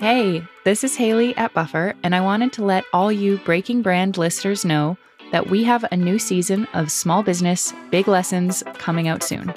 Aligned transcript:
Hey, 0.00 0.44
this 0.62 0.84
is 0.84 0.94
Haley 0.94 1.36
at 1.36 1.52
Buffer, 1.54 1.92
and 2.04 2.14
I 2.14 2.20
wanted 2.20 2.52
to 2.52 2.64
let 2.64 2.84
all 2.92 3.10
you 3.10 3.38
Breaking 3.38 3.82
Brand 3.82 4.16
listeners 4.16 4.64
know 4.64 4.96
that 5.32 5.50
we 5.50 5.64
have 5.64 5.84
a 5.90 5.96
new 5.96 6.20
season 6.20 6.68
of 6.72 6.92
Small 6.92 7.24
Business 7.24 7.74
Big 7.90 8.06
Lessons 8.06 8.62
coming 8.74 9.08
out 9.08 9.24
soon. 9.24 9.52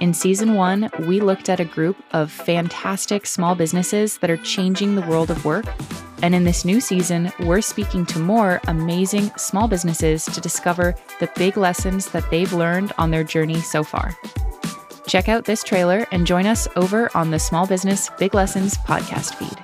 In 0.00 0.14
season 0.14 0.54
one, 0.54 0.88
we 1.00 1.20
looked 1.20 1.50
at 1.50 1.60
a 1.60 1.66
group 1.66 1.98
of 2.12 2.32
fantastic 2.32 3.26
small 3.26 3.54
businesses 3.54 4.16
that 4.18 4.30
are 4.30 4.38
changing 4.38 4.94
the 4.94 5.06
world 5.06 5.30
of 5.30 5.44
work. 5.44 5.66
And 6.22 6.34
in 6.34 6.44
this 6.44 6.64
new 6.64 6.80
season, 6.80 7.30
we're 7.40 7.60
speaking 7.60 8.06
to 8.06 8.18
more 8.18 8.58
amazing 8.68 9.30
small 9.36 9.68
businesses 9.68 10.24
to 10.24 10.40
discover 10.40 10.94
the 11.20 11.30
big 11.36 11.58
lessons 11.58 12.10
that 12.12 12.28
they've 12.30 12.54
learned 12.54 12.94
on 12.96 13.10
their 13.10 13.22
journey 13.22 13.60
so 13.60 13.84
far. 13.84 14.16
Check 15.12 15.28
out 15.28 15.44
this 15.44 15.62
trailer 15.62 16.06
and 16.10 16.26
join 16.26 16.46
us 16.46 16.66
over 16.74 17.14
on 17.14 17.30
the 17.30 17.38
Small 17.38 17.66
Business 17.66 18.08
Big 18.18 18.32
Lessons 18.32 18.78
podcast 18.78 19.34
feed. 19.34 19.62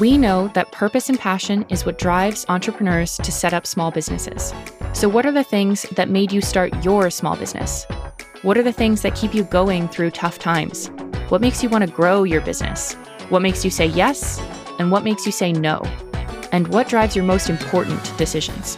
We 0.00 0.18
know 0.18 0.48
that 0.48 0.72
purpose 0.72 1.08
and 1.08 1.16
passion 1.16 1.64
is 1.68 1.86
what 1.86 1.96
drives 1.96 2.44
entrepreneurs 2.48 3.18
to 3.18 3.30
set 3.30 3.54
up 3.54 3.68
small 3.68 3.92
businesses. 3.92 4.52
So, 4.94 5.08
what 5.08 5.24
are 5.26 5.30
the 5.30 5.44
things 5.44 5.82
that 5.92 6.08
made 6.08 6.32
you 6.32 6.40
start 6.40 6.84
your 6.84 7.08
small 7.08 7.36
business? 7.36 7.86
What 8.42 8.58
are 8.58 8.64
the 8.64 8.72
things 8.72 9.02
that 9.02 9.14
keep 9.14 9.32
you 9.32 9.44
going 9.44 9.86
through 9.86 10.10
tough 10.10 10.40
times? 10.40 10.88
What 11.28 11.40
makes 11.40 11.62
you 11.62 11.68
want 11.68 11.86
to 11.86 11.94
grow 11.94 12.24
your 12.24 12.40
business? 12.40 12.94
What 13.28 13.42
makes 13.42 13.64
you 13.64 13.70
say 13.70 13.86
yes? 13.86 14.40
And 14.80 14.90
what 14.90 15.04
makes 15.04 15.24
you 15.24 15.30
say 15.30 15.52
no? 15.52 15.82
And 16.50 16.66
what 16.66 16.88
drives 16.88 17.14
your 17.14 17.24
most 17.24 17.48
important 17.48 18.02
decisions? 18.18 18.76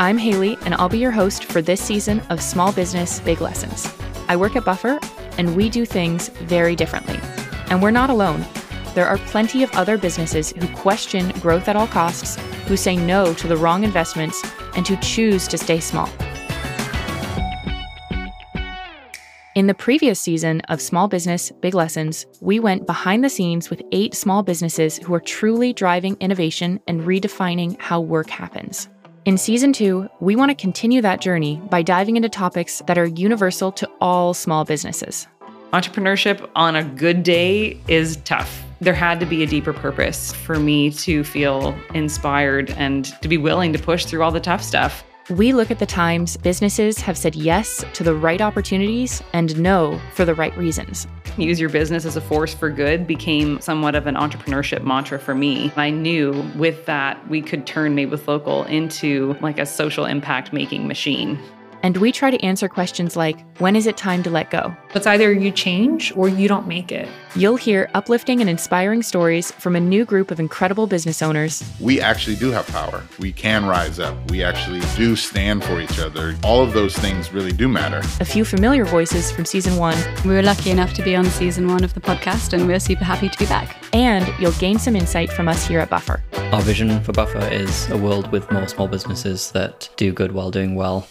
I'm 0.00 0.16
Haley, 0.16 0.56
and 0.64 0.72
I'll 0.76 0.88
be 0.88 0.96
your 0.96 1.10
host 1.10 1.44
for 1.44 1.60
this 1.60 1.78
season 1.78 2.20
of 2.30 2.40
Small 2.40 2.72
Business 2.72 3.20
Big 3.20 3.42
Lessons. 3.42 3.86
I 4.28 4.36
work 4.36 4.56
at 4.56 4.64
Buffer, 4.64 4.98
and 5.36 5.54
we 5.54 5.68
do 5.68 5.84
things 5.84 6.28
very 6.28 6.74
differently. 6.74 7.20
And 7.68 7.82
we're 7.82 7.90
not 7.90 8.08
alone. 8.08 8.46
There 8.94 9.06
are 9.06 9.18
plenty 9.18 9.62
of 9.62 9.70
other 9.72 9.98
businesses 9.98 10.52
who 10.52 10.74
question 10.74 11.28
growth 11.40 11.68
at 11.68 11.76
all 11.76 11.86
costs, 11.86 12.36
who 12.66 12.78
say 12.78 12.96
no 12.96 13.34
to 13.34 13.46
the 13.46 13.58
wrong 13.58 13.84
investments, 13.84 14.42
and 14.74 14.88
who 14.88 14.96
choose 15.02 15.46
to 15.48 15.58
stay 15.58 15.80
small. 15.80 16.08
In 19.54 19.66
the 19.66 19.74
previous 19.74 20.18
season 20.18 20.62
of 20.70 20.80
Small 20.80 21.08
Business 21.08 21.52
Big 21.60 21.74
Lessons, 21.74 22.24
we 22.40 22.58
went 22.58 22.86
behind 22.86 23.22
the 23.22 23.28
scenes 23.28 23.68
with 23.68 23.82
eight 23.92 24.14
small 24.14 24.42
businesses 24.42 24.96
who 24.96 25.12
are 25.12 25.20
truly 25.20 25.74
driving 25.74 26.16
innovation 26.20 26.80
and 26.88 27.02
redefining 27.02 27.78
how 27.78 28.00
work 28.00 28.30
happens. 28.30 28.88
In 29.30 29.38
season 29.38 29.72
two, 29.72 30.10
we 30.18 30.34
want 30.34 30.50
to 30.50 30.56
continue 30.56 31.00
that 31.02 31.20
journey 31.20 31.62
by 31.70 31.82
diving 31.82 32.16
into 32.16 32.28
topics 32.28 32.82
that 32.88 32.98
are 32.98 33.06
universal 33.06 33.70
to 33.70 33.88
all 34.00 34.34
small 34.34 34.64
businesses. 34.64 35.28
Entrepreneurship 35.72 36.50
on 36.56 36.74
a 36.74 36.82
good 36.82 37.22
day 37.22 37.80
is 37.86 38.16
tough 38.24 38.64
there 38.80 38.94
had 38.94 39.20
to 39.20 39.26
be 39.26 39.42
a 39.42 39.46
deeper 39.46 39.74
purpose 39.74 40.32
for 40.32 40.58
me 40.58 40.90
to 40.90 41.22
feel 41.22 41.76
inspired 41.92 42.70
and 42.72 43.04
to 43.20 43.28
be 43.28 43.36
willing 43.36 43.74
to 43.74 43.78
push 43.78 44.06
through 44.06 44.22
all 44.22 44.30
the 44.30 44.40
tough 44.40 44.62
stuff. 44.62 45.04
We 45.30 45.52
look 45.52 45.70
at 45.70 45.78
the 45.78 45.86
times 45.86 46.36
businesses 46.36 46.98
have 47.02 47.16
said 47.16 47.36
yes 47.36 47.84
to 47.92 48.02
the 48.02 48.16
right 48.16 48.40
opportunities 48.40 49.22
and 49.32 49.56
no 49.60 50.00
for 50.12 50.24
the 50.24 50.34
right 50.34 50.56
reasons. 50.56 51.06
Use 51.36 51.60
your 51.60 51.70
business 51.70 52.04
as 52.04 52.16
a 52.16 52.20
force 52.20 52.52
for 52.52 52.68
good 52.68 53.06
became 53.06 53.60
somewhat 53.60 53.94
of 53.94 54.08
an 54.08 54.16
entrepreneurship 54.16 54.82
mantra 54.82 55.20
for 55.20 55.36
me. 55.36 55.72
I 55.76 55.90
knew 55.90 56.44
with 56.56 56.84
that 56.86 57.28
we 57.28 57.42
could 57.42 57.64
turn 57.64 57.94
Made 57.94 58.10
with 58.10 58.26
Local 58.26 58.64
into 58.64 59.36
like 59.40 59.60
a 59.60 59.66
social 59.66 60.04
impact 60.04 60.52
making 60.52 60.88
machine. 60.88 61.38
And 61.82 61.96
we 61.96 62.12
try 62.12 62.30
to 62.30 62.40
answer 62.44 62.68
questions 62.68 63.16
like 63.16 63.38
when 63.58 63.74
is 63.76 63.86
it 63.86 63.96
time 63.96 64.22
to 64.24 64.30
let 64.30 64.50
go? 64.50 64.74
It's 64.94 65.06
either 65.06 65.32
you 65.32 65.50
change 65.50 66.12
or 66.16 66.28
you 66.28 66.46
don't 66.48 66.66
make 66.66 66.92
it. 66.92 67.08
You'll 67.34 67.56
hear 67.56 67.88
uplifting 67.94 68.40
and 68.40 68.50
inspiring 68.50 69.02
stories 69.02 69.52
from 69.52 69.76
a 69.76 69.80
new 69.80 70.04
group 70.04 70.30
of 70.30 70.40
incredible 70.40 70.86
business 70.86 71.22
owners. 71.22 71.62
We 71.80 72.00
actually 72.00 72.36
do 72.36 72.50
have 72.50 72.66
power. 72.66 73.02
We 73.18 73.32
can 73.32 73.66
rise 73.66 73.98
up. 73.98 74.30
We 74.30 74.42
actually 74.42 74.80
do 74.96 75.16
stand 75.16 75.64
for 75.64 75.80
each 75.80 75.98
other. 75.98 76.36
All 76.42 76.62
of 76.62 76.72
those 76.72 76.96
things 76.96 77.32
really 77.32 77.52
do 77.52 77.68
matter. 77.68 78.02
A 78.20 78.24
few 78.24 78.44
familiar 78.44 78.84
voices 78.84 79.30
from 79.30 79.44
season 79.44 79.76
one. 79.76 79.96
We 80.24 80.34
were 80.34 80.42
lucky 80.42 80.70
enough 80.70 80.92
to 80.94 81.02
be 81.02 81.16
on 81.16 81.24
season 81.26 81.68
one 81.68 81.84
of 81.84 81.94
the 81.94 82.00
podcast, 82.00 82.52
and 82.52 82.66
we're 82.66 82.80
super 82.80 83.04
happy 83.04 83.28
to 83.28 83.38
be 83.38 83.46
back. 83.46 83.76
And 83.92 84.26
you'll 84.40 84.52
gain 84.52 84.78
some 84.78 84.96
insight 84.96 85.30
from 85.30 85.48
us 85.48 85.66
here 85.66 85.80
at 85.80 85.88
Buffer. 85.88 86.22
Our 86.52 86.62
vision 86.62 87.00
for 87.02 87.12
Buffer 87.12 87.46
is 87.46 87.88
a 87.90 87.96
world 87.96 88.30
with 88.32 88.50
more 88.50 88.66
small 88.66 88.88
businesses 88.88 89.52
that 89.52 89.88
do 89.96 90.12
good 90.12 90.32
while 90.32 90.50
doing 90.50 90.74
well. 90.74 91.06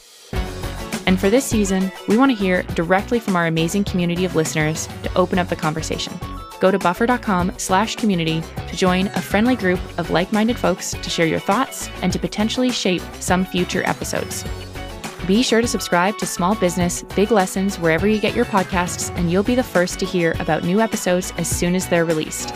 And 1.09 1.19
for 1.19 1.31
this 1.31 1.43
season, 1.43 1.91
we 2.07 2.17
want 2.17 2.29
to 2.29 2.37
hear 2.37 2.61
directly 2.75 3.19
from 3.19 3.35
our 3.35 3.47
amazing 3.47 3.83
community 3.83 4.25
of 4.25 4.35
listeners 4.35 4.87
to 5.01 5.11
open 5.15 5.39
up 5.39 5.47
the 5.47 5.55
conversation. 5.55 6.13
Go 6.59 6.69
to 6.69 6.77
buffer.com 6.77 7.53
slash 7.57 7.95
community 7.95 8.43
to 8.67 8.75
join 8.75 9.07
a 9.07 9.19
friendly 9.19 9.55
group 9.55 9.79
of 9.97 10.11
like-minded 10.11 10.55
folks 10.55 10.91
to 10.91 11.09
share 11.09 11.25
your 11.25 11.39
thoughts 11.39 11.89
and 12.03 12.13
to 12.13 12.19
potentially 12.19 12.69
shape 12.69 13.01
some 13.19 13.43
future 13.43 13.81
episodes. 13.87 14.45
Be 15.25 15.41
sure 15.41 15.61
to 15.61 15.67
subscribe 15.67 16.15
to 16.19 16.27
Small 16.27 16.53
Business 16.53 17.01
Big 17.15 17.31
Lessons 17.31 17.79
wherever 17.79 18.07
you 18.07 18.19
get 18.19 18.35
your 18.35 18.45
podcasts, 18.45 19.09
and 19.17 19.31
you'll 19.31 19.41
be 19.41 19.55
the 19.55 19.63
first 19.63 19.97
to 20.01 20.05
hear 20.05 20.35
about 20.37 20.63
new 20.63 20.79
episodes 20.79 21.33
as 21.37 21.49
soon 21.49 21.73
as 21.73 21.87
they're 21.87 22.05
released. 22.05 22.53